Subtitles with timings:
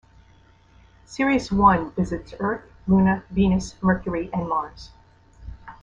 [1.05, 4.89] Series one visits Earth, Luna, Venus, Mercury and Mars.